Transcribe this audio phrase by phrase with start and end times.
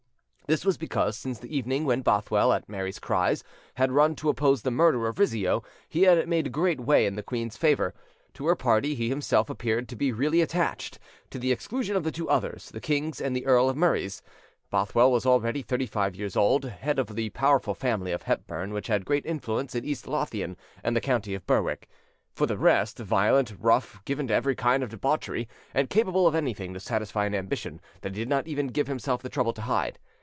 [0.49, 3.41] This was because, since the evening when Bothwell, at Mary's cries,
[3.75, 7.23] had run to oppose the murder of Rizzio, he had made great way in the
[7.23, 7.93] queen's favour;
[8.33, 12.11] to her party he himself appeared to be really attached, to the exclusion of the
[12.11, 14.21] two others, the king's and the Earl of Murray's.
[14.69, 18.87] Bothwell was already thirty five years old, head of the powerful family of Hepburn, which
[18.87, 21.87] had great influence in East Lothian and the county of Berwick;
[22.33, 26.73] for the rest, violent, rough, given to every kind of debauchery, and capable of anything
[26.73, 29.97] to satisfy an ambition that he did not even give himself the trouble to hide.